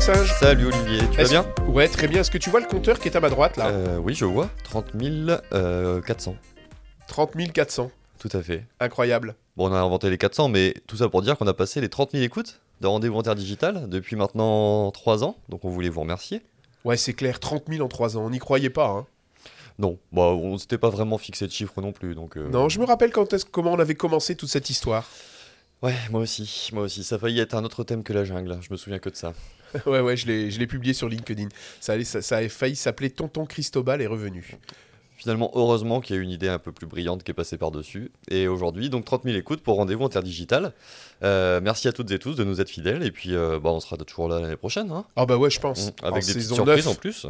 Singe 0.00 0.32
Salut 0.40 0.66
Olivier, 0.66 1.00
tu 1.10 1.18
vas 1.18 1.28
bien 1.28 1.46
Ouais, 1.68 1.86
très 1.86 2.08
bien. 2.08 2.22
Est-ce 2.22 2.30
que 2.30 2.38
tu 2.38 2.48
vois 2.48 2.60
le 2.60 2.66
compteur 2.66 2.98
qui 2.98 3.08
est 3.08 3.16
à 3.16 3.20
ma 3.20 3.28
droite 3.28 3.56
là 3.58 3.68
Euh, 3.68 3.98
Oui, 3.98 4.14
je 4.14 4.24
vois. 4.24 4.48
30 4.64 4.92
euh, 5.52 6.00
400. 6.00 6.36
30 7.06 7.52
400. 7.52 7.90
Tout 8.18 8.28
à 8.32 8.42
fait. 8.42 8.64
Incroyable. 8.80 9.34
Bon, 9.56 9.68
on 9.70 9.74
a 9.74 9.78
inventé 9.78 10.08
les 10.08 10.16
400, 10.16 10.48
mais 10.48 10.74
tout 10.86 10.96
ça 10.96 11.08
pour 11.10 11.20
dire 11.20 11.36
qu'on 11.36 11.46
a 11.46 11.52
passé 11.52 11.80
les 11.82 11.90
30 11.90 12.12
000 12.12 12.24
écoutes 12.24 12.60
de 12.80 12.86
Rendez-vous 12.86 13.16
en 13.16 13.22
Terre 13.22 13.34
Digital 13.34 13.88
depuis 13.88 14.16
maintenant 14.16 14.90
3 14.90 15.22
ans. 15.22 15.36
Donc 15.50 15.64
on 15.66 15.68
voulait 15.68 15.90
vous 15.90 16.00
remercier. 16.00 16.40
Ouais, 16.84 16.96
c'est 16.96 17.12
clair, 17.12 17.38
30 17.38 17.64
000 17.68 17.84
en 17.84 17.88
3 17.88 18.16
ans. 18.16 18.24
On 18.24 18.30
n'y 18.30 18.38
croyait 18.38 18.70
pas. 18.70 18.88
Hein. 18.88 19.06
Non, 19.78 19.98
bah, 20.12 20.22
on 20.22 20.56
s'était 20.56 20.78
pas 20.78 20.90
vraiment 20.90 21.18
fixé 21.18 21.46
de 21.46 21.52
chiffre 21.52 21.80
non 21.82 21.92
plus. 21.92 22.14
Donc, 22.14 22.36
euh, 22.36 22.48
Non, 22.48 22.68
je 22.70 22.80
me 22.80 22.86
rappelle 22.86 23.12
quand 23.12 23.32
est-ce, 23.34 23.44
comment 23.44 23.72
on 23.72 23.78
avait 23.78 23.94
commencé 23.94 24.34
toute 24.34 24.48
cette 24.48 24.70
histoire. 24.70 25.06
Ouais, 25.82 25.94
moi 26.10 26.20
aussi, 26.22 26.70
moi 26.72 26.84
aussi. 26.84 27.04
Ça 27.04 27.14
a 27.16 27.18
failli 27.18 27.40
être 27.40 27.54
un 27.54 27.64
autre 27.64 27.84
thème 27.84 28.02
que 28.02 28.12
la 28.12 28.24
jungle. 28.24 28.58
Je 28.60 28.68
me 28.70 28.76
souviens 28.76 28.98
que 28.98 29.08
de 29.08 29.16
ça. 29.16 29.32
ouais, 29.86 30.00
ouais, 30.00 30.16
je 30.16 30.26
l'ai, 30.26 30.66
publié 30.66 30.94
sur 30.94 31.08
LinkedIn. 31.08 31.48
Ça, 31.80 31.92
allait, 31.94 32.04
ça, 32.04 32.22
ça 32.22 32.38
avait 32.38 32.48
failli 32.48 32.76
s'appeler 32.76 33.10
Tonton 33.10 33.46
Cristobal 33.46 34.02
est 34.02 34.06
revenu. 34.06 34.58
Finalement, 35.20 35.50
heureusement 35.54 36.00
qu'il 36.00 36.16
y 36.16 36.18
a 36.18 36.22
une 36.22 36.30
idée 36.30 36.48
un 36.48 36.58
peu 36.58 36.72
plus 36.72 36.86
brillante 36.86 37.22
qui 37.22 37.30
est 37.30 37.34
passée 37.34 37.58
par-dessus. 37.58 38.10
Et 38.30 38.48
aujourd'hui, 38.48 38.88
donc 38.88 39.04
30 39.04 39.24
000 39.24 39.36
écoutes 39.36 39.60
pour 39.60 39.76
Rendez-vous 39.76 40.04
en 40.04 40.08
Terre 40.08 40.22
Digitale. 40.22 40.72
Euh, 41.22 41.60
merci 41.62 41.88
à 41.88 41.92
toutes 41.92 42.10
et 42.10 42.18
tous 42.18 42.36
de 42.36 42.42
nous 42.42 42.62
être 42.62 42.70
fidèles. 42.70 43.02
Et 43.02 43.10
puis, 43.10 43.34
euh, 43.34 43.60
bah, 43.60 43.68
on 43.68 43.80
sera 43.80 43.98
toujours 43.98 44.28
là 44.28 44.40
l'année 44.40 44.56
prochaine. 44.56 44.90
Hein, 44.90 45.04
Ah 45.16 45.26
bah 45.26 45.36
ouais, 45.36 45.50
je 45.50 45.60
pense. 45.60 45.92
avec 46.02 46.04
En 46.04 46.10
des 46.12 46.20
petites 46.20 46.40
saison 46.40 46.54
surprises 46.54 46.86
9. 46.86 46.94
en 46.94 46.94
plus. 46.94 47.26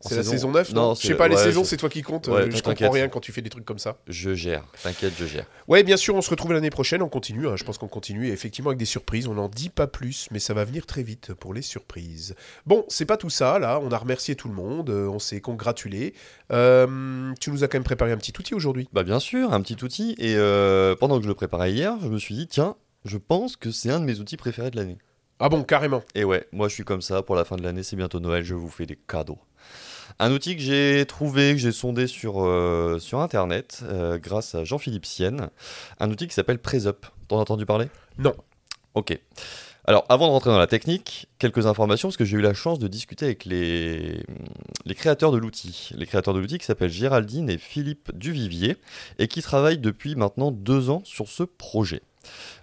C'est 0.00 0.14
la 0.16 0.22
saison 0.22 0.50
9, 0.52 0.72
non, 0.74 0.94
Je 0.94 1.06
sais 1.06 1.14
pas, 1.14 1.26
les 1.26 1.34
ouais, 1.36 1.42
saisons, 1.42 1.64
je- 1.64 1.68
c'est 1.68 1.76
toi 1.78 1.88
qui 1.88 2.02
compte. 2.02 2.28
Ouais, 2.28 2.50
je 2.50 2.62
comprends 2.62 2.90
rien 2.90 3.08
quand 3.08 3.20
tu 3.20 3.32
fais 3.32 3.40
des 3.42 3.48
trucs 3.50 3.64
comme 3.64 3.78
ça. 3.78 3.96
Je 4.06 4.34
gère, 4.34 4.64
t'inquiète, 4.82 5.14
je 5.18 5.24
gère. 5.26 5.46
Ouais, 5.68 5.82
bien 5.82 5.96
sûr, 5.96 6.14
on 6.14 6.20
se 6.20 6.28
retrouve 6.30 6.52
l'année 6.52 6.70
prochaine, 6.70 7.02
on 7.02 7.08
continue, 7.08 7.48
hein, 7.48 7.56
je 7.56 7.64
pense 7.64 7.78
qu'on 7.78 7.88
continue, 7.88 8.28
et 8.28 8.32
effectivement 8.32 8.70
avec 8.70 8.78
des 8.78 8.84
surprises, 8.84 9.26
on 9.26 9.34
n'en 9.34 9.48
dit 9.48 9.70
pas 9.70 9.86
plus, 9.86 10.28
mais 10.30 10.38
ça 10.38 10.52
va 10.54 10.64
venir 10.64 10.84
très 10.86 11.02
vite 11.02 11.32
pour 11.34 11.54
les 11.54 11.62
surprises. 11.62 12.34
Bon, 12.66 12.84
c'est 12.88 13.06
pas 13.06 13.16
tout 13.16 13.30
ça, 13.30 13.58
là, 13.58 13.80
on 13.82 13.90
a 13.90 13.96
remercié 13.98 14.36
tout 14.36 14.48
le 14.48 14.54
monde, 14.54 14.90
euh, 14.90 15.08
on 15.08 15.18
s'est 15.18 15.40
congratulé. 15.40 16.14
Euh, 16.52 17.32
tu 17.40 17.50
nous 17.50 17.64
as 17.64 17.68
quand 17.68 17.76
même 17.78 17.84
préparé 17.84 18.12
un 18.12 18.16
petit 18.18 18.32
outil 18.38 18.54
aujourd'hui. 18.54 18.88
Bah 18.92 19.02
bien 19.02 19.18
sûr, 19.20 19.52
un 19.52 19.60
petit 19.60 19.82
outil. 19.82 20.14
Et 20.18 20.34
euh, 20.36 20.94
pendant 20.94 21.16
que 21.18 21.24
je 21.24 21.28
le 21.28 21.34
préparais 21.34 21.72
hier, 21.72 21.96
je 22.02 22.08
me 22.08 22.18
suis 22.18 22.34
dit, 22.34 22.46
tiens, 22.46 22.76
je 23.04 23.18
pense 23.18 23.56
que 23.56 23.70
c'est 23.70 23.90
un 23.90 24.00
de 24.00 24.04
mes 24.04 24.20
outils 24.20 24.36
préférés 24.36 24.70
de 24.70 24.76
l'année. 24.76 24.98
Ah 25.38 25.48
bon, 25.48 25.64
carrément. 25.64 26.02
Et 26.14 26.24
ouais, 26.24 26.46
moi 26.52 26.68
je 26.68 26.74
suis 26.74 26.84
comme 26.84 27.02
ça, 27.02 27.22
pour 27.22 27.36
la 27.36 27.44
fin 27.44 27.56
de 27.56 27.62
l'année, 27.62 27.82
c'est 27.82 27.96
bientôt 27.96 28.20
Noël, 28.20 28.42
je 28.42 28.54
vous 28.54 28.70
fais 28.70 28.86
des 28.86 28.96
cadeaux. 28.96 29.38
Un 30.18 30.32
outil 30.32 30.56
que 30.56 30.62
j'ai 30.62 31.04
trouvé, 31.06 31.52
que 31.52 31.58
j'ai 31.58 31.72
sondé 31.72 32.06
sur, 32.06 32.42
euh, 32.42 32.98
sur 32.98 33.20
Internet, 33.20 33.80
euh, 33.82 34.18
grâce 34.18 34.54
à 34.54 34.64
Jean-Philippe 34.64 35.04
Sienne, 35.04 35.50
un 36.00 36.10
outil 36.10 36.26
qui 36.26 36.34
s'appelle 36.34 36.58
PreseUp. 36.58 37.04
T'en 37.28 37.38
as 37.38 37.42
entendu 37.42 37.66
parler? 37.66 37.88
Non. 38.16 38.34
Ok. 38.94 39.18
Alors, 39.84 40.06
avant 40.08 40.26
de 40.26 40.32
rentrer 40.32 40.50
dans 40.50 40.58
la 40.58 40.66
technique, 40.66 41.28
quelques 41.38 41.66
informations, 41.66 42.08
parce 42.08 42.16
que 42.16 42.24
j'ai 42.24 42.38
eu 42.38 42.40
la 42.40 42.54
chance 42.54 42.78
de 42.78 42.88
discuter 42.88 43.26
avec 43.26 43.44
les, 43.44 44.24
les 44.84 44.94
créateurs 44.94 45.32
de 45.32 45.36
l'outil. 45.36 45.90
Les 45.94 46.06
créateurs 46.06 46.34
de 46.34 46.40
l'outil 46.40 46.58
qui 46.58 46.64
s'appellent 46.64 46.90
Géraldine 46.90 47.50
et 47.50 47.58
Philippe 47.58 48.10
Duvivier, 48.16 48.78
et 49.18 49.28
qui 49.28 49.42
travaillent 49.42 49.78
depuis 49.78 50.16
maintenant 50.16 50.50
deux 50.50 50.88
ans 50.88 51.02
sur 51.04 51.28
ce 51.28 51.42
projet. 51.42 52.00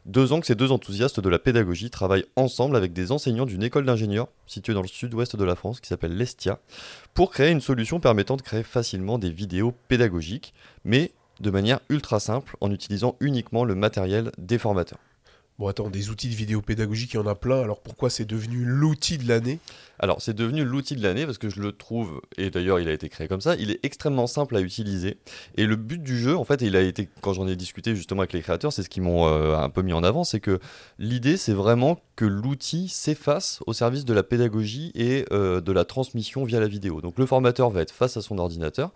Deux 0.06 0.34
ans 0.34 0.40
que 0.40 0.48
ces 0.48 0.56
deux 0.56 0.72
enthousiastes 0.72 1.20
de 1.20 1.30
la 1.30 1.40
pédagogie 1.40 1.90
travaillent 1.90 2.26
ensemble 2.36 2.76
avec 2.76 2.94
des 2.94 3.12
enseignants 3.12 3.46
d'une 3.46 3.64
école 3.64 3.86
d'ingénieurs 3.86 4.28
située 4.48 4.74
dans 4.74 4.82
le 4.82 4.88
sud-ouest 4.88 5.36
de 5.36 5.44
la 5.44 5.56
France 5.56 5.80
qui 5.80 5.88
s'appelle 5.88 6.18
l'Estia 6.18 6.60
pour 7.14 7.32
créer 7.32 7.52
une 7.52 7.62
solution 7.62 8.00
permettant 8.00 8.38
de 8.38 8.42
créer 8.42 8.64
facilement 8.64 9.18
des 9.18 9.30
vidéos 9.30 9.74
pédagogiques, 9.88 10.54
mais 10.84 11.12
de 11.40 11.50
manière 11.50 11.80
ultra 11.90 12.20
simple 12.20 12.56
en 12.62 12.72
utilisant 12.72 13.16
uniquement 13.20 13.66
le 13.66 13.76
matériel 13.76 14.32
des 14.38 14.58
formateurs. 14.58 15.00
Bon, 15.60 15.68
attends, 15.68 15.92
des 15.92 16.10
outils 16.10 16.30
de 16.30 16.36
vidéo 16.36 16.64
pédagogique, 16.64 17.14
il 17.14 17.18
y 17.18 17.20
en 17.20 17.28
a 17.28 17.36
plein, 17.36 17.62
alors 17.62 17.80
pourquoi 17.80 18.10
c'est 18.10 18.26
devenu 18.26 18.66
l'outil 18.66 19.20
de 19.20 19.28
l'année? 19.28 19.60
Alors, 20.00 20.20
c'est 20.20 20.34
devenu 20.34 20.66
l'outil 20.66 20.96
de 20.96 21.04
l'année 21.04 21.28
parce 21.28 21.38
que 21.38 21.48
je 21.48 21.62
le 21.62 21.72
trouve, 21.72 22.22
et 22.38 22.50
d'ailleurs 22.50 22.80
il 22.80 22.90
a 22.90 22.92
été 22.92 23.08
créé 23.08 23.28
comme 23.28 23.40
ça, 23.40 23.56
il 23.56 23.70
est 23.70 23.80
extrêmement 23.84 24.26
simple 24.26 24.56
à 24.56 24.62
utiliser. 24.62 25.20
Et 25.56 25.68
le 25.68 25.76
but 25.76 26.02
du 26.02 26.18
jeu, 26.18 26.36
en 26.36 26.44
fait, 26.44 26.64
il 26.64 26.76
a 26.76 26.82
été, 26.82 27.08
quand 27.22 27.34
j'en 27.34 27.48
ai 27.48 27.56
discuté 27.56 27.96
justement 27.96 28.22
avec 28.22 28.34
les 28.34 28.42
créateurs, 28.42 28.74
c'est 28.74 28.82
ce 28.82 28.90
qu'ils 28.90 29.04
m'ont 29.04 29.28
euh, 29.28 29.56
un 29.56 29.70
peu 29.70 29.84
mis 29.84 29.94
en 29.94 30.04
avant, 30.04 30.24
c'est 30.24 30.40
que 30.40 30.60
l'idée, 30.98 31.38
c'est 31.38 31.54
vraiment 31.54 32.00
que 32.16 32.26
l'outil 32.26 32.90
s'efface 32.90 33.60
au 33.68 33.74
service 33.74 34.06
de 34.06 34.14
la 34.14 34.24
pédagogie 34.24 34.92
et 34.96 35.26
euh, 35.32 35.62
de 35.62 35.72
la 35.72 35.86
transmission 35.86 36.46
via 36.46 36.60
la 36.60 36.68
vidéo. 36.68 37.00
Donc, 37.00 37.20
le 37.20 37.28
formateur 37.28 37.70
va 37.70 37.82
être 37.82 37.94
face 37.94 38.18
à 38.18 38.22
son 38.22 38.40
ordinateur. 38.40 38.92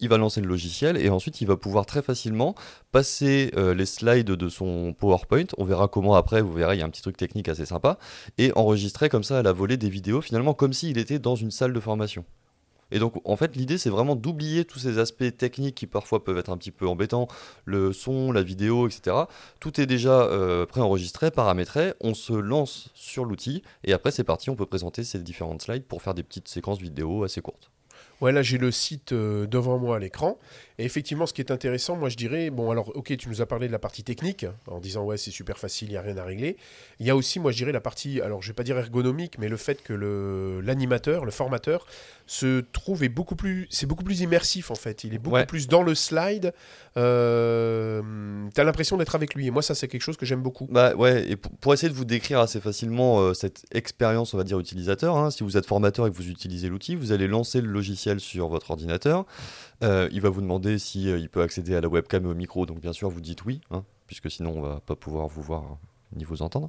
Il 0.00 0.08
va 0.08 0.16
lancer 0.16 0.40
le 0.40 0.48
logiciel 0.48 0.96
et 0.96 1.10
ensuite 1.10 1.40
il 1.40 1.46
va 1.46 1.56
pouvoir 1.56 1.84
très 1.84 2.02
facilement 2.02 2.54
passer 2.90 3.52
euh, 3.56 3.74
les 3.74 3.86
slides 3.86 4.26
de 4.26 4.48
son 4.48 4.94
PowerPoint. 4.98 5.44
On 5.58 5.64
verra 5.64 5.88
comment 5.88 6.14
après, 6.14 6.40
vous 6.40 6.52
verrez, 6.52 6.76
il 6.76 6.78
y 6.80 6.82
a 6.82 6.86
un 6.86 6.90
petit 6.90 7.02
truc 7.02 7.16
technique 7.16 7.48
assez 7.48 7.66
sympa 7.66 7.98
et 8.38 8.50
enregistrer 8.56 9.08
comme 9.08 9.24
ça 9.24 9.38
à 9.38 9.42
la 9.42 9.52
volée 9.52 9.76
des 9.76 9.90
vidéos, 9.90 10.20
finalement 10.22 10.54
comme 10.54 10.72
s'il 10.72 10.96
était 10.98 11.18
dans 11.18 11.36
une 11.36 11.50
salle 11.50 11.72
de 11.72 11.80
formation. 11.80 12.24
Et 12.90 12.98
donc, 12.98 13.14
en 13.24 13.36
fait, 13.36 13.56
l'idée, 13.56 13.78
c'est 13.78 13.90
vraiment 13.90 14.16
d'oublier 14.16 14.64
tous 14.64 14.78
ces 14.78 14.98
aspects 14.98 15.36
techniques 15.36 15.76
qui 15.76 15.86
parfois 15.86 16.24
peuvent 16.24 16.38
être 16.38 16.50
un 16.50 16.56
petit 16.56 16.72
peu 16.72 16.88
embêtants, 16.88 17.28
le 17.64 17.92
son, 17.92 18.32
la 18.32 18.42
vidéo, 18.42 18.88
etc. 18.88 19.16
Tout 19.60 19.80
est 19.80 19.86
déjà 19.86 20.22
euh, 20.22 20.66
préenregistré, 20.66 21.30
paramétré, 21.30 21.94
on 22.00 22.14
se 22.14 22.32
lance 22.32 22.90
sur 22.94 23.24
l'outil, 23.24 23.62
et 23.84 23.92
après, 23.92 24.10
c'est 24.10 24.24
parti, 24.24 24.50
on 24.50 24.56
peut 24.56 24.66
présenter 24.66 25.04
ces 25.04 25.20
différentes 25.20 25.62
slides 25.62 25.84
pour 25.84 26.02
faire 26.02 26.14
des 26.14 26.22
petites 26.22 26.48
séquences 26.48 26.80
vidéo 26.80 27.22
assez 27.24 27.40
courtes. 27.40 27.70
Ouais, 28.20 28.32
là 28.32 28.42
j'ai 28.42 28.58
le 28.58 28.70
site 28.70 29.12
euh, 29.12 29.46
devant 29.46 29.78
moi 29.78 29.96
à 29.96 29.98
l'écran. 29.98 30.38
Et 30.78 30.84
effectivement, 30.84 31.26
ce 31.26 31.34
qui 31.34 31.42
est 31.42 31.50
intéressant, 31.50 31.94
moi 31.96 32.08
je 32.08 32.16
dirais, 32.16 32.48
bon 32.50 32.70
alors 32.70 32.90
ok, 32.96 33.14
tu 33.18 33.28
nous 33.28 33.42
as 33.42 33.46
parlé 33.46 33.66
de 33.66 33.72
la 33.72 33.78
partie 33.78 34.02
technique, 34.02 34.46
en 34.66 34.80
disant 34.80 35.04
ouais 35.04 35.18
c'est 35.18 35.30
super 35.30 35.58
facile, 35.58 35.88
il 35.88 35.92
n'y 35.92 35.96
a 35.98 36.02
rien 36.02 36.16
à 36.16 36.24
régler. 36.24 36.56
Il 37.00 37.06
y 37.06 37.10
a 37.10 37.16
aussi, 37.16 37.38
moi 37.38 37.50
je 37.52 37.58
dirais, 37.58 37.72
la 37.72 37.80
partie, 37.82 38.20
alors 38.22 38.40
je 38.42 38.48
vais 38.48 38.54
pas 38.54 38.62
dire 38.62 38.78
ergonomique, 38.78 39.38
mais 39.38 39.48
le 39.48 39.56
fait 39.58 39.82
que 39.82 39.92
l'animateur, 40.64 41.24
le, 41.26 41.30
formateur, 41.30 41.86
se 42.26 42.60
trouve 42.60 43.04
est 43.04 43.08
beaucoup 43.10 43.36
plus, 43.36 43.66
c'est 43.70 43.86
beaucoup 43.86 44.04
plus 44.04 44.20
immersif 44.20 44.70
en 44.70 44.74
fait. 44.74 45.04
Il 45.04 45.14
est 45.14 45.18
beaucoup 45.18 45.36
Ouais. 45.36 45.46
plus 45.46 45.68
dans 45.68 45.82
le 45.82 45.94
slide. 45.94 46.52
Euh, 46.96 48.02
T'as 48.54 48.64
l'impression 48.64 48.96
d'être 48.96 49.14
avec 49.14 49.34
lui. 49.34 49.46
Et 49.46 49.50
moi 49.50 49.62
ça 49.62 49.74
c'est 49.74 49.88
quelque 49.88 50.02
chose 50.02 50.16
que 50.16 50.26
j'aime 50.26 50.42
beaucoup. 50.42 50.66
Bah 50.70 50.94
ouais, 50.94 51.28
et 51.30 51.36
pour, 51.36 51.52
pour 51.58 51.74
essayer 51.74 51.88
de 51.88 51.94
vous 51.94 52.04
décrire 52.04 52.40
assez 52.40 52.60
facilement 52.60 53.20
euh, 53.20 53.34
cette 53.34 53.64
expérience, 53.72 54.34
on 54.34 54.38
va 54.38 54.44
dire, 54.44 54.58
utilisateur, 54.58 55.16
hein, 55.16 55.30
si 55.30 55.42
vous 55.42 55.56
êtes 55.56 55.66
formateur 55.66 56.06
et 56.06 56.10
que 56.10 56.16
vous 56.16 56.28
utilisez 56.28 56.68
l'outil, 56.68 56.94
vous 56.96 57.12
allez 57.12 57.26
lancer 57.28 57.60
le 57.60 57.68
logiciel 57.68 58.09
sur 58.18 58.48
votre 58.48 58.70
ordinateur. 58.70 59.24
Euh, 59.82 60.08
il 60.12 60.20
va 60.20 60.28
vous 60.28 60.40
demander 60.40 60.78
si 60.78 61.08
euh, 61.08 61.18
il 61.18 61.28
peut 61.28 61.42
accéder 61.42 61.74
à 61.74 61.80
la 61.80 61.88
webcam 61.88 62.24
et 62.24 62.28
au 62.28 62.34
micro, 62.34 62.66
donc 62.66 62.80
bien 62.80 62.92
sûr 62.92 63.08
vous 63.08 63.20
dites 63.20 63.44
oui, 63.44 63.60
hein, 63.70 63.84
puisque 64.06 64.30
sinon 64.30 64.54
on 64.56 64.60
va 64.60 64.80
pas 64.80 64.96
pouvoir 64.96 65.28
vous 65.28 65.42
voir 65.42 65.62
hein, 65.62 65.78
ni 66.16 66.24
vous 66.24 66.42
entendre. 66.42 66.68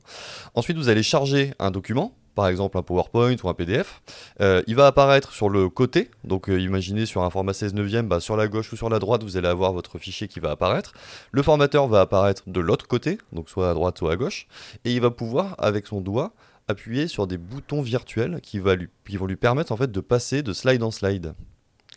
Ensuite, 0.56 0.78
vous 0.78 0.90
allez 0.90 1.04
charger 1.04 1.54
un 1.60 1.72
document, 1.72 2.14
par 2.36 2.48
exemple 2.48 2.78
un 2.78 2.84
PowerPoint 2.84 3.36
ou 3.44 3.50
un 3.50 3.54
PDF. 3.54 4.02
Euh, 4.40 4.62
il 4.68 4.76
va 4.76 4.88
apparaître 4.88 5.34
sur 5.34 5.50
le 5.50 5.68
côté, 5.68 6.10
donc 6.24 6.48
imaginez 6.48 7.06
sur 7.06 7.24
un 7.24 7.30
format 7.30 7.54
16 7.54 7.74
neuvième, 7.74 8.08
bah, 8.08 8.20
sur 8.20 8.38
la 8.38 8.48
gauche 8.48 8.72
ou 8.72 8.78
sur 8.78 8.90
la 8.90 9.00
droite, 9.00 9.24
vous 9.24 9.36
allez 9.36 9.50
avoir 9.50 9.74
votre 9.74 9.98
fichier 9.98 10.28
qui 10.28 10.40
va 10.40 10.52
apparaître. 10.52 10.94
Le 11.32 11.42
formateur 11.42 11.88
va 11.88 12.02
apparaître 12.02 12.44
de 12.48 12.60
l'autre 12.60 12.88
côté, 12.88 13.18
donc 13.34 13.50
soit 13.50 13.70
à 13.70 13.74
droite, 13.74 13.98
soit 13.98 14.14
à 14.14 14.16
gauche, 14.16 14.48
et 14.86 14.94
il 14.94 15.02
va 15.02 15.12
pouvoir, 15.12 15.56
avec 15.58 15.88
son 15.88 16.00
doigt, 16.00 16.32
appuyer 16.72 17.08
sur 17.08 17.28
des 17.28 17.38
boutons 17.38 17.82
virtuels 17.82 18.40
qui, 18.42 18.60
va 18.60 18.76
lui, 18.76 18.90
qui 19.08 19.18
vont 19.18 19.28
lui 19.28 19.36
permettre 19.36 19.72
en 19.72 19.78
fait 19.78 19.92
de 19.92 20.00
passer 20.00 20.42
de 20.44 20.54
slide 20.54 20.84
en 20.84 20.92
slide. 20.92 21.34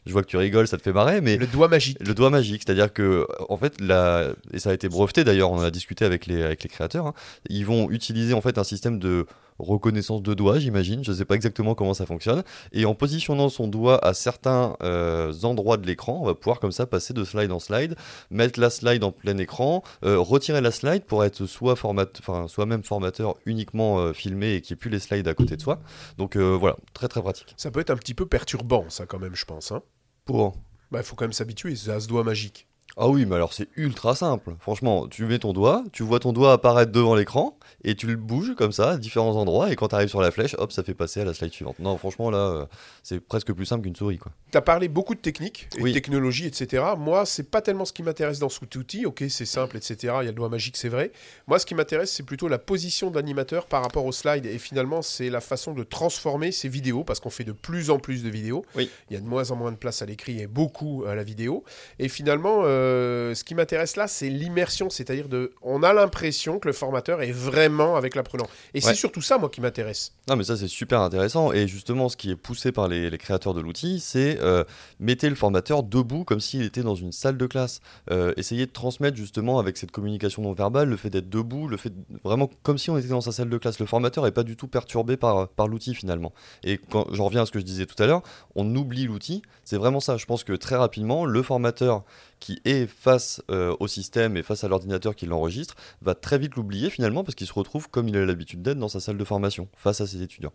Je 0.06 0.12
vois 0.12 0.22
que 0.22 0.28
tu 0.28 0.36
rigoles, 0.36 0.68
ça 0.68 0.76
te 0.76 0.82
fait 0.82 0.92
marrer, 0.92 1.22
mais 1.22 1.38
Le 1.38 1.46
doigt 1.46 1.68
magique. 1.68 1.96
le 2.06 2.12
doigt 2.12 2.28
magique, 2.28 2.62
c'est-à-dire 2.66 2.92
que, 2.92 3.26
en 3.48 3.56
fait, 3.56 3.80
la... 3.80 4.32
et 4.52 4.58
ça 4.58 4.70
a 4.70 4.74
été 4.74 4.88
breveté 4.88 5.24
d'ailleurs, 5.24 5.50
on 5.50 5.56
en 5.56 5.62
a 5.62 5.70
discuté 5.70 6.04
avec 6.04 6.26
les, 6.26 6.42
avec 6.42 6.62
les 6.62 6.68
créateurs, 6.68 7.06
hein, 7.06 7.14
ils 7.48 7.64
vont 7.64 7.90
utiliser 7.90 8.34
en 8.34 8.42
fait 8.42 8.58
un 8.58 8.64
système 8.64 8.98
de 8.98 9.24
reconnaissance 9.58 10.22
de 10.22 10.34
doigts, 10.34 10.58
j'imagine, 10.58 11.04
je 11.04 11.12
ne 11.12 11.16
sais 11.16 11.24
pas 11.24 11.34
exactement 11.34 11.74
comment 11.74 11.94
ça 11.94 12.06
fonctionne, 12.06 12.42
et 12.72 12.84
en 12.84 12.94
positionnant 12.94 13.48
son 13.48 13.68
doigt 13.68 14.04
à 14.04 14.14
certains 14.14 14.76
euh, 14.82 15.32
endroits 15.42 15.76
de 15.76 15.86
l'écran, 15.86 16.18
on 16.22 16.26
va 16.26 16.34
pouvoir 16.34 16.60
comme 16.60 16.72
ça 16.72 16.86
passer 16.86 17.14
de 17.14 17.24
slide 17.24 17.52
en 17.52 17.58
slide, 17.58 17.96
mettre 18.30 18.60
la 18.60 18.70
slide 18.70 19.04
en 19.04 19.12
plein 19.12 19.38
écran, 19.38 19.82
euh, 20.04 20.18
retirer 20.18 20.60
la 20.60 20.70
slide 20.70 21.04
pour 21.04 21.24
être 21.24 21.46
soit, 21.46 21.76
format... 21.76 22.06
enfin, 22.18 22.48
soit 22.48 22.66
même 22.66 22.82
formateur 22.82 23.36
uniquement 23.46 23.98
euh, 23.98 24.12
filmé 24.12 24.54
et 24.54 24.60
qui 24.60 24.72
ait 24.72 24.76
plus 24.76 24.90
les 24.90 25.00
slides 25.00 25.28
à 25.28 25.34
côté 25.34 25.56
de 25.56 25.62
soi. 25.62 25.80
Donc 26.18 26.36
voilà, 26.36 26.76
très 26.92 27.08
très 27.08 27.22
pratique. 27.22 27.54
Ça 27.56 27.70
peut 27.70 27.80
être 27.80 27.90
un 27.90 27.96
petit 27.96 28.14
peu 28.14 28.26
perturbant 28.26 28.86
ça 28.88 29.06
quand 29.06 29.18
même, 29.18 29.34
je 29.34 29.44
pense. 29.44 29.72
Hein. 29.72 29.82
Pour 30.24 30.56
Bah 30.90 31.00
il 31.00 31.04
faut 31.04 31.16
quand 31.16 31.24
même 31.24 31.32
s'habituer 31.32 31.74
à 31.88 32.00
ce 32.00 32.08
doigt 32.08 32.24
magique. 32.24 32.66
Ah 32.96 33.08
oui, 33.08 33.26
mais 33.26 33.34
alors 33.34 33.52
c'est 33.52 33.68
ultra 33.76 34.14
simple. 34.14 34.54
Franchement, 34.60 35.08
tu 35.08 35.24
mets 35.24 35.38
ton 35.40 35.52
doigt, 35.52 35.82
tu 35.92 36.02
vois 36.04 36.20
ton 36.20 36.32
doigt 36.32 36.52
apparaître 36.52 36.92
devant 36.92 37.14
l'écran 37.16 37.58
et 37.82 37.94
tu 37.96 38.06
le 38.06 38.14
bouges 38.16 38.54
comme 38.56 38.70
ça 38.72 38.90
à 38.92 38.96
différents 38.98 39.34
endroits 39.36 39.72
et 39.72 39.76
quand 39.76 39.88
tu 39.88 39.94
arrives 39.96 40.08
sur 40.08 40.20
la 40.20 40.30
flèche, 40.30 40.54
hop, 40.58 40.70
ça 40.70 40.82
fait 40.84 40.94
passer 40.94 41.20
à 41.20 41.24
la 41.24 41.34
slide 41.34 41.52
suivante. 41.52 41.78
Non, 41.80 41.98
franchement 41.98 42.30
là, 42.30 42.38
euh, 42.38 42.66
c'est 43.02 43.18
presque 43.20 43.52
plus 43.52 43.66
simple 43.66 43.82
qu'une 43.82 43.96
souris 43.96 44.18
quoi. 44.18 44.30
Tu 44.52 44.58
as 44.58 44.62
parlé 44.62 44.86
beaucoup 44.88 45.14
de 45.16 45.20
techniques, 45.20 45.68
et 45.76 45.82
Oui. 45.82 45.90
de 45.90 45.94
technologie, 45.94 46.46
etc. 46.46 46.84
Moi, 46.96 47.26
c'est 47.26 47.50
pas 47.50 47.60
tellement 47.60 47.84
ce 47.84 47.92
qui 47.92 48.04
m'intéresse 48.04 48.38
dans 48.38 48.48
cet 48.48 48.76
outil. 48.76 49.04
Ok, 49.06 49.24
c'est 49.28 49.44
simple, 49.46 49.76
etc. 49.76 49.96
Il 50.02 50.04
y 50.04 50.08
a 50.10 50.22
le 50.26 50.32
doigt 50.32 50.48
magique, 50.48 50.76
c'est 50.76 50.88
vrai. 50.88 51.10
Moi, 51.48 51.58
ce 51.58 51.66
qui 51.66 51.74
m'intéresse, 51.74 52.12
c'est 52.12 52.22
plutôt 52.22 52.46
la 52.46 52.58
position 52.58 53.10
de 53.10 53.16
l'animateur 53.16 53.66
par 53.66 53.82
rapport 53.82 54.04
au 54.06 54.12
slide. 54.12 54.46
Et 54.46 54.58
finalement, 54.58 55.02
c'est 55.02 55.28
la 55.30 55.40
façon 55.40 55.72
de 55.72 55.82
transformer 55.82 56.52
ces 56.52 56.68
vidéos, 56.68 57.02
parce 57.02 57.18
qu'on 57.18 57.30
fait 57.30 57.42
de 57.42 57.50
plus 57.50 57.90
en 57.90 57.98
plus 57.98 58.22
de 58.22 58.28
vidéos. 58.30 58.64
Oui. 58.76 58.88
Il 59.10 59.14
y 59.14 59.16
a 59.16 59.20
de 59.20 59.26
moins 59.26 59.50
en 59.50 59.56
moins 59.56 59.72
de 59.72 59.76
place 59.76 60.02
à 60.02 60.06
l'écrit 60.06 60.40
et 60.40 60.46
beaucoup 60.46 61.04
à 61.08 61.16
la 61.16 61.24
vidéo. 61.24 61.64
Et 61.98 62.08
finalement, 62.08 62.60
euh, 62.62 62.83
euh, 62.84 63.34
ce 63.34 63.42
qui 63.44 63.54
m'intéresse 63.54 63.96
là, 63.96 64.06
c'est 64.06 64.28
l'immersion, 64.28 64.90
c'est-à-dire 64.90 65.28
de, 65.28 65.52
on 65.62 65.82
a 65.82 65.92
l'impression 65.92 66.58
que 66.58 66.68
le 66.68 66.74
formateur 66.74 67.22
est 67.22 67.32
vraiment 67.32 67.96
avec 67.96 68.14
l'apprenant. 68.14 68.46
Et 68.74 68.80
c'est 68.80 68.94
surtout 68.94 69.22
ça, 69.22 69.38
moi, 69.38 69.48
qui 69.48 69.60
m'intéresse. 69.60 70.12
Non, 70.28 70.36
mais 70.36 70.44
ça, 70.44 70.56
c'est 70.56 70.68
super 70.68 71.00
intéressant. 71.00 71.52
Et 71.52 71.66
justement, 71.66 72.08
ce 72.08 72.16
qui 72.16 72.30
est 72.30 72.36
poussé 72.36 72.72
par 72.72 72.88
les, 72.88 73.10
les 73.10 73.18
créateurs 73.18 73.54
de 73.54 73.60
l'outil, 73.60 74.00
c'est 74.00 74.38
euh, 74.40 74.64
mettez 75.00 75.28
le 75.28 75.34
formateur 75.34 75.82
debout 75.82 76.24
comme 76.24 76.40
s'il 76.40 76.62
était 76.62 76.82
dans 76.82 76.94
une 76.94 77.12
salle 77.12 77.36
de 77.36 77.46
classe. 77.46 77.80
Euh, 78.10 78.32
essayez 78.36 78.66
de 78.66 78.72
transmettre 78.72 79.16
justement 79.16 79.58
avec 79.58 79.76
cette 79.76 79.90
communication 79.90 80.42
non 80.42 80.52
verbale 80.52 80.88
le 80.88 80.96
fait 80.96 81.10
d'être 81.10 81.28
debout, 81.30 81.68
le 81.68 81.76
fait 81.76 81.90
de- 81.90 82.18
vraiment 82.24 82.50
comme 82.62 82.78
si 82.78 82.90
on 82.90 82.98
était 82.98 83.08
dans 83.08 83.20
sa 83.20 83.32
salle 83.32 83.48
de 83.50 83.58
classe. 83.58 83.78
Le 83.78 83.86
formateur 83.86 84.24
n'est 84.24 84.30
pas 84.32 84.42
du 84.42 84.56
tout 84.56 84.68
perturbé 84.68 85.16
par, 85.16 85.48
par 85.48 85.68
l'outil 85.68 85.94
finalement. 85.94 86.32
Et 86.62 86.78
quand 86.90 87.06
j'en 87.12 87.26
reviens 87.26 87.42
à 87.42 87.46
ce 87.46 87.52
que 87.52 87.58
je 87.58 87.64
disais 87.64 87.86
tout 87.86 88.00
à 88.02 88.06
l'heure, 88.06 88.22
on 88.54 88.74
oublie 88.76 89.04
l'outil. 89.04 89.42
C'est 89.64 89.76
vraiment 89.76 90.00
ça. 90.00 90.16
Je 90.16 90.26
pense 90.26 90.44
que 90.44 90.52
très 90.52 90.76
rapidement, 90.76 91.24
le 91.24 91.42
formateur 91.42 92.04
qui 92.40 92.60
est 92.64 92.73
face 92.86 93.42
euh, 93.50 93.74
au 93.80 93.86
système 93.88 94.36
et 94.36 94.42
face 94.42 94.64
à 94.64 94.68
l'ordinateur 94.68 95.14
qui 95.14 95.26
l'enregistre 95.26 95.74
va 96.02 96.14
très 96.14 96.38
vite 96.38 96.54
l'oublier 96.56 96.90
finalement 96.90 97.24
parce 97.24 97.34
qu'il 97.34 97.46
se 97.46 97.52
retrouve 97.52 97.88
comme 97.88 98.08
il 98.08 98.16
a 98.16 98.24
l'habitude 98.24 98.62
d'être 98.62 98.78
dans 98.78 98.88
sa 98.88 99.00
salle 99.00 99.16
de 99.18 99.24
formation 99.24 99.68
face 99.76 100.00
à 100.00 100.06
ses 100.06 100.22
étudiants. 100.22 100.52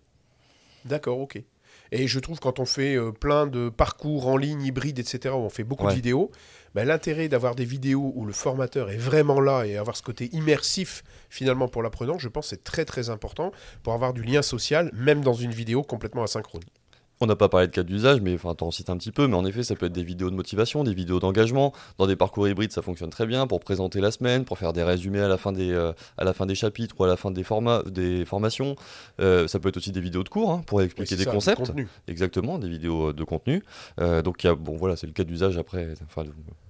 D'accord, 0.85 1.19
ok. 1.19 1.41
Et 1.91 2.07
je 2.07 2.19
trouve 2.19 2.39
quand 2.39 2.59
on 2.59 2.65
fait 2.65 2.95
euh, 2.95 3.11
plein 3.11 3.47
de 3.47 3.69
parcours 3.69 4.27
en 4.27 4.37
ligne, 4.37 4.61
hybrides, 4.61 4.99
etc., 4.99 5.33
où 5.35 5.39
on 5.39 5.49
fait 5.49 5.63
beaucoup 5.63 5.85
Ouais. 5.85 5.91
de 5.91 5.95
vidéos, 5.95 6.29
ben, 6.75 6.87
l'intérêt 6.87 7.27
d'avoir 7.29 7.55
des 7.55 7.65
vidéos 7.65 8.11
où 8.15 8.25
le 8.25 8.33
formateur 8.33 8.91
est 8.91 8.97
vraiment 8.97 9.41
là 9.41 9.63
et 9.65 9.75
avoir 9.75 9.95
ce 9.97 10.03
côté 10.03 10.29
immersif 10.33 11.03
finalement 11.29 11.67
pour 11.67 11.81
l'apprenant, 11.81 12.19
je 12.19 12.27
pense 12.27 12.47
c'est 12.49 12.63
très 12.63 12.85
très 12.85 13.09
important 13.09 13.51
pour 13.81 13.93
avoir 13.93 14.13
du 14.13 14.21
lien 14.21 14.43
social, 14.43 14.91
même 14.93 15.21
dans 15.21 15.33
une 15.33 15.51
vidéo 15.51 15.81
complètement 15.81 16.23
asynchrone. 16.23 16.63
On 17.21 17.25
n'a 17.25 17.35
pas 17.35 17.49
parlé 17.49 17.67
de 17.67 17.71
cas 17.73 17.83
d'usage, 17.83 18.21
mais 18.21 18.35
enfin, 18.35 18.55
t'en 18.55 18.71
cites 18.71 18.89
un 18.89 18.95
petit 18.95 19.11
peu, 19.11 19.27
mais 19.27 19.35
en 19.35 19.45
effet, 19.45 19.61
ça 19.63 19.75
peut 19.75 19.87
être 19.87 19.93
des 19.93 20.03
vidéos 20.03 20.29
de 20.29 20.35
motivation, 20.35 20.85
des 20.85 20.93
vidéos 20.93 21.19
d'engagement. 21.19 21.73
Dans 21.97 22.07
des 22.07 22.15
parcours 22.15 22.47
hybrides, 22.47 22.71
ça 22.71 22.81
fonctionne 22.81 23.09
très 23.09 23.25
bien 23.25 23.45
pour 23.45 23.59
présenter 23.59 23.99
la 23.99 24.11
semaine, 24.11 24.45
pour 24.45 24.57
faire 24.57 24.71
des 24.71 24.83
résumés 24.83 25.19
à 25.19 25.27
la 25.27 25.37
fin 25.37 25.51
des, 25.51 25.71
euh, 25.71 25.91
à 26.17 26.23
la 26.23 26.33
fin 26.33 26.45
des 26.45 26.55
chapitres 26.55 26.95
ou 26.97 27.03
à 27.03 27.07
la 27.07 27.17
fin 27.17 27.31
des, 27.31 27.43
formats, 27.43 27.83
des 27.85 28.23
formations. 28.23 28.77
Euh, 29.19 29.49
ça 29.49 29.59
peut 29.59 29.67
être 29.67 29.75
aussi 29.75 29.91
des 29.91 29.99
vidéos 29.99 30.23
de 30.23 30.29
cours 30.29 30.51
hein, 30.51 30.61
pour 30.65 30.81
expliquer 30.81 31.17
des 31.17 31.25
ça, 31.25 31.31
concepts. 31.31 31.73
Exactement, 32.07 32.57
des 32.57 32.69
vidéos 32.69 33.09
euh, 33.09 33.13
de 33.13 33.23
contenu. 33.25 33.65
Euh, 33.99 34.21
donc, 34.21 34.41
il 34.43 34.47
y 34.47 34.49
a, 34.49 34.55
bon, 34.55 34.77
voilà, 34.77 34.95
c'est 34.95 35.07
le 35.07 35.13
cas 35.13 35.25
d'usage 35.25 35.57
après. 35.57 35.89
Enfin, 36.05 36.23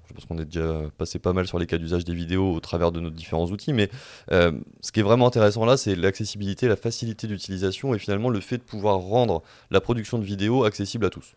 je 0.09 0.13
pense 0.13 0.25
qu'on 0.25 0.37
est 0.39 0.45
déjà 0.45 0.81
passé 0.97 1.19
pas 1.19 1.33
mal 1.33 1.47
sur 1.47 1.59
les 1.59 1.67
cas 1.67 1.77
d'usage 1.77 2.03
des 2.03 2.13
vidéos 2.15 2.51
au 2.53 2.59
travers 2.59 2.91
de 2.91 2.99
nos 2.99 3.09
différents 3.11 3.45
outils, 3.45 3.73
mais 3.73 3.89
euh, 4.31 4.51
ce 4.81 4.91
qui 4.91 4.99
est 4.99 5.03
vraiment 5.03 5.27
intéressant 5.27 5.65
là, 5.65 5.77
c'est 5.77 5.95
l'accessibilité, 5.95 6.67
la 6.67 6.75
facilité 6.75 7.27
d'utilisation 7.27 7.93
et 7.93 7.99
finalement 7.99 8.29
le 8.29 8.39
fait 8.39 8.57
de 8.57 8.63
pouvoir 8.63 8.97
rendre 8.97 9.43
la 9.71 9.79
production 9.81 10.17
de 10.17 10.23
vidéos 10.25 10.63
accessible 10.65 11.05
à 11.05 11.09
tous. 11.09 11.35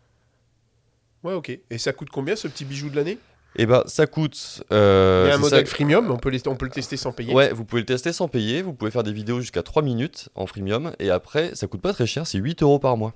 Ouais, 1.22 1.34
ok. 1.34 1.56
Et 1.70 1.78
ça 1.78 1.92
coûte 1.92 2.08
combien 2.10 2.34
ce 2.34 2.48
petit 2.48 2.64
bijou 2.64 2.88
de 2.90 2.96
l'année? 2.96 3.18
Et 3.56 3.66
ben, 3.66 3.82
ça 3.86 4.06
coûte. 4.06 4.64
euh, 4.72 5.24
Il 5.26 5.28
y 5.28 5.32
a 5.32 5.34
un 5.34 5.38
modèle 5.38 5.66
ça- 5.66 5.70
freemium, 5.74 6.10
on 6.10 6.16
peut, 6.16 6.30
les- 6.30 6.48
on 6.48 6.56
peut 6.56 6.64
le 6.64 6.70
tester 6.70 6.96
sans 6.96 7.12
payer. 7.12 7.34
Ouais, 7.34 7.52
vous 7.52 7.64
pouvez 7.66 7.82
le 7.82 7.86
tester 7.86 8.12
sans 8.12 8.26
payer. 8.26 8.62
Vous 8.62 8.72
pouvez 8.72 8.90
faire 8.90 9.02
des 9.02 9.12
vidéos 9.12 9.40
jusqu'à 9.40 9.62
3 9.62 9.82
minutes 9.82 10.30
en 10.34 10.46
freemium. 10.46 10.92
Et 10.98 11.10
après, 11.10 11.54
ça 11.54 11.66
coûte 11.66 11.82
pas 11.82 11.92
très 11.92 12.06
cher, 12.06 12.26
c'est 12.26 12.38
8 12.38 12.62
euros 12.62 12.78
par 12.78 12.96
mois. 12.96 13.12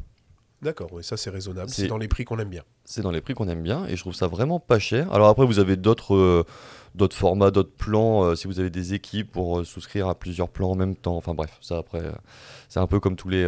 D'accord, 0.62 0.90
ouais, 0.94 1.02
ça 1.02 1.16
c'est 1.18 1.28
raisonnable, 1.30 1.68
C'est- 1.68 1.86
dans 1.86 1.98
les 1.98 2.08
prix 2.08 2.24
qu'on 2.24 2.38
aime 2.38 2.48
bien. 2.48 2.62
C'est 2.84 3.02
dans 3.02 3.10
les 3.10 3.20
prix 3.20 3.34
qu'on 3.34 3.48
aime 3.48 3.62
bien 3.62 3.84
et 3.86 3.96
je 3.96 4.00
trouve 4.00 4.14
ça 4.14 4.26
vraiment 4.26 4.58
pas 4.58 4.78
cher. 4.78 5.12
Alors 5.12 5.28
après, 5.28 5.44
vous 5.44 5.58
avez 5.58 5.76
d'autres 5.76 6.14
euh, 6.14 6.44
d'autres 6.94 7.14
formats, 7.16 7.50
d'autres 7.50 7.74
plans. 7.76 8.24
euh, 8.24 8.34
si 8.36 8.46
vous 8.46 8.58
avez 8.58 8.70
des 8.70 8.94
équipes 8.94 9.30
pour 9.30 9.58
euh, 9.58 9.64
souscrire 9.64 10.08
à 10.08 10.14
plusieurs 10.14 10.48
plans 10.48 10.70
en 10.70 10.74
même 10.74 10.96
temps. 10.96 11.14
Enfin 11.16 11.34
bref, 11.34 11.58
ça 11.60 11.76
après, 11.76 12.00
c'est 12.70 12.80
un 12.80 12.86
peu 12.86 13.00
comme 13.00 13.16
tous 13.16 13.28
les 13.28 13.44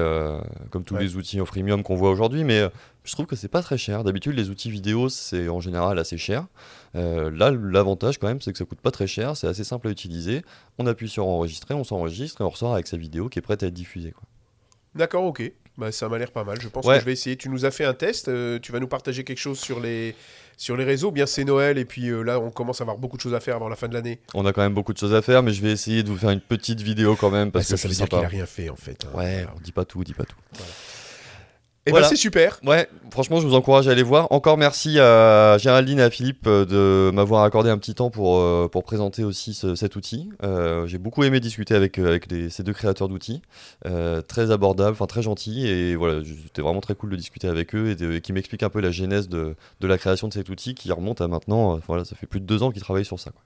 comme 0.71 0.85
tous 0.85 0.95
Ouais. 0.97 1.03
les 1.03 1.17
outils 1.17 1.41
en 1.41 1.47
freemium 1.47 1.83
qu'on 1.83 1.97
voit 1.97 2.11
aujourd'hui. 2.11 2.45
Mais 2.45 2.69
je 3.05 3.13
trouve 3.13 3.25
que 3.27 3.37
c'est 3.37 3.49
pas 3.49 3.63
très 3.63 3.79
cher. 3.79 4.05
D'habitude, 4.05 4.35
les 4.37 4.51
outils 4.51 4.71
vidéo 4.71 5.09
c'est 5.09 5.49
en 5.49 5.61
général 5.61 5.99
assez 5.99 6.19
cher. 6.19 6.47
Là, 6.95 7.51
l'avantage 7.51 8.19
quand 8.19 8.27
même, 8.29 8.43
c'est 8.43 8.53
que 8.53 8.59
ça 8.59 8.65
coûte 8.67 8.81
pas 8.83 8.91
très 8.91 9.07
cher. 9.07 9.35
C'est 9.37 9.47
assez 9.47 9.65
simple 9.65 9.89
à 9.89 9.91
utiliser. 9.91 10.43
On 10.79 10.87
appuie 10.87 11.09
sur 11.09 11.27
enregistrer, 11.27 11.73
on 11.75 11.85
s'enregistre 11.85 12.43
et 12.43 12.45
on 12.45 12.51
ressort 12.51 12.75
avec 12.75 12.87
sa 12.87 12.99
vidéo 12.99 13.29
qui 13.31 13.39
est 13.39 13.43
prête 13.43 13.63
à 13.63 13.67
être 13.69 13.75
diffusée. 13.75 14.11
quoi. 14.13 14.25
D'accord, 14.99 15.25
ok. 15.25 15.51
Bah, 15.79 15.93
ça 15.93 16.09
m'a 16.09 16.19
l'air 16.19 16.33
pas 16.33 16.43
mal. 16.45 16.59
Je 16.61 16.67
pense 16.69 16.85
Ouais. 16.85 16.95
que 16.97 17.01
je 17.01 17.05
vais 17.07 17.13
essayer. 17.13 17.37
Tu 17.37 17.49
nous 17.49 17.65
as 17.65 17.71
fait 17.71 17.85
un 17.85 17.95
test. 17.95 18.27
euh, 18.29 18.59
tu 18.59 18.73
vas 18.73 18.81
nous 18.81 18.89
partager 18.89 19.23
quelque 19.23 19.39
chose 19.39 19.61
sur 19.61 19.79
les, 19.79 20.17
sur 20.57 20.77
les 20.77 20.83
réseaux. 20.85 21.13
Bien, 21.13 21.25
c'est 21.25 21.45
Noël. 21.45 21.79
Et 21.79 21.85
puis 21.85 22.09
euh, 22.09 22.23
là, 22.23 22.41
on 22.41 22.51
commence 22.51 22.81
à 22.81 22.83
avoir 22.83 22.99
beaucoup 22.99 23.17
de 23.17 23.23
choses 23.23 23.35
à 23.35 23.39
faire 23.39 23.55
avant 23.55 23.69
la 23.69 23.77
fin 23.77 23.87
de 23.87 23.95
l'année. 23.95 24.19
On 24.35 24.45
a 24.45 24.53
quand 24.53 24.61
même 24.63 24.75
beaucoup 24.75 24.93
de 24.93 24.99
choses 24.99 25.15
à 25.15 25.23
faire, 25.23 25.43
mais 25.45 25.53
je 25.53 25.63
vais 25.63 25.71
essayer 25.71 26.03
de 26.03 26.09
vous 26.09 26.17
faire 26.19 26.31
une 26.31 26.41
petite 26.41 26.81
vidéo 26.81 27.15
quand 27.15 27.31
même 27.31 27.53
parce 27.53 27.67
Bah, 27.67 27.69
ça, 27.69 27.75
que 27.77 27.81
ça 27.83 27.89
veut 27.89 27.95
dire 27.95 28.09
qu'il 28.09 28.17
sympa. 28.17 28.27
a 28.27 28.29
rien 28.29 28.47
fait, 28.47 28.69
en 28.71 28.77
fait. 28.77 29.05
hein. 29.07 29.17
Ouais, 29.17 29.47
on 29.57 29.61
dit 29.61 29.71
pas 29.73 29.85
tout, 29.85 30.01
on 30.01 30.03
dit 30.03 30.15
pas 30.15 30.25
tout. 30.25 30.37
Eh 31.89 31.91
Voilà. 31.91 32.07
ben, 32.07 32.11
c'est 32.11 32.17
super. 32.21 32.61
Ouais, 32.65 32.89
franchement, 33.11 33.41
je 33.41 33.47
vous 33.47 33.55
encourage 33.55 33.89
à 33.89 33.93
aller 33.93 34.03
voir. 34.03 34.31
Encore 34.31 34.59
merci 34.59 34.99
à 35.01 35.57
Géraldine 35.59 35.99
et 35.99 36.03
à 36.03 36.11
Philippe 36.11 36.47
euh, 36.47 36.65
de 36.65 37.11
m'avoir 37.15 37.43
accordé 37.45 37.71
un 37.71 37.79
petit 37.79 37.95
temps 37.95 38.11
pour, 38.11 38.39
euh, 38.39 38.69
pour 38.71 38.85
présenter 38.85 39.25
aussi 39.25 39.55
ce- 39.55 39.75
cet 39.75 39.97
outil. 39.97 40.31
Euh, 40.43 40.87
J'ai 40.87 40.99
beaucoup 40.99 41.25
aimé 41.25 41.41
discuter 41.41 41.75
avec, 41.75 41.99
avec 41.99 42.31
les- 42.31 42.51
ces 42.51 42.63
deux 42.63 42.73
créateurs 42.73 43.09
d'outils. 43.09 43.43
Euh, 43.87 44.21
très 44.23 44.51
abordables, 44.51 44.93
enfin 44.93 45.07
très 45.07 45.23
gentils. 45.23 45.67
Et 45.67 45.97
voilà, 45.97 46.21
c'était 46.45 46.63
vraiment 46.63 46.81
très 46.81 46.95
cool 46.95 47.11
de 47.11 47.17
discuter 47.17 47.49
avec 47.49 47.75
eux 47.75 47.89
et, 47.91 47.95
de- 47.95 48.13
et 48.13 48.21
qui 48.21 48.33
m'expliquent 48.33 48.63
un 48.63 48.71
peu 48.71 48.81
la 48.81 48.91
genèse 48.91 49.29
de, 49.29 49.57
de 49.81 49.87
la 49.87 49.99
création 49.99 50.29
de 50.29 50.33
cet 50.35 50.49
outil 50.51 50.75
qui 50.75 50.93
remonte 50.93 51.21
à 51.21 51.29
maintenant. 51.29 51.81
voilà, 51.89 52.05
ça 52.05 52.15
fait 52.17 52.27
plus 52.27 52.41
de 52.41 52.47
deux 52.47 52.63
ans 52.63 52.71
qu'ils 52.71 52.83
travaillent 52.83 53.05
sur 53.05 53.19
ça. 53.19 53.31
quoi. 53.31 53.41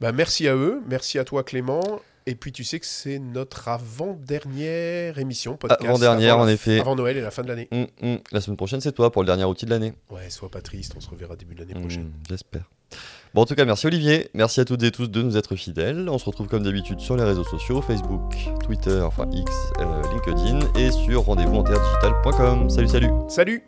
Bah, 0.00 0.12
merci 0.12 0.48
à 0.48 0.54
eux. 0.54 0.80
Merci 0.88 1.18
à 1.18 1.24
toi, 1.24 1.42
Clément. 1.42 2.00
Et 2.26 2.34
puis, 2.34 2.52
tu 2.52 2.64
sais 2.64 2.78
que 2.78 2.86
c'est 2.86 3.18
notre 3.18 3.68
avant-dernière 3.68 5.18
émission. 5.18 5.56
Podcast, 5.56 5.82
Avant-dernière, 5.84 6.34
avant 6.34 6.44
en 6.44 6.48
effet. 6.48 6.80
Avant 6.80 6.94
Noël 6.96 7.16
et 7.16 7.20
la 7.20 7.30
fin 7.30 7.42
de 7.42 7.48
l'année. 7.48 7.68
Hum, 7.72 7.86
hum. 8.02 8.18
La 8.32 8.40
semaine 8.40 8.56
prochaine, 8.56 8.80
c'est 8.80 8.92
toi 8.92 9.10
pour 9.10 9.22
le 9.22 9.26
dernier 9.26 9.44
outil 9.44 9.64
de 9.66 9.70
l'année. 9.70 9.92
Ouais, 10.10 10.28
sois 10.30 10.50
pas 10.50 10.60
triste. 10.60 10.94
On 10.96 11.00
se 11.00 11.08
reverra 11.10 11.36
début 11.36 11.54
de 11.54 11.60
l'année 11.60 11.74
Hum, 11.74 11.80
prochaine. 11.80 12.12
J'espère. 12.28 12.70
Bon, 13.34 13.42
en 13.42 13.46
tout 13.46 13.54
cas, 13.54 13.64
merci 13.64 13.86
Olivier. 13.86 14.28
Merci 14.34 14.60
à 14.60 14.64
toutes 14.64 14.82
et 14.82 14.90
tous 14.90 15.08
de 15.08 15.22
nous 15.22 15.36
être 15.36 15.54
fidèles. 15.54 16.08
On 16.08 16.18
se 16.18 16.24
retrouve 16.24 16.48
comme 16.48 16.64
d'habitude 16.64 16.98
sur 17.00 17.16
les 17.16 17.22
réseaux 17.24 17.44
sociaux 17.44 17.80
Facebook, 17.80 18.34
Twitter, 18.64 19.00
enfin 19.02 19.28
X, 19.32 19.52
euh, 19.78 20.02
LinkedIn 20.12 20.58
et 20.76 20.90
sur 20.90 21.22
rendez-vous 21.22 21.56
en 21.56 22.68
Salut, 22.68 22.88
salut 22.88 23.10
Salut 23.28 23.62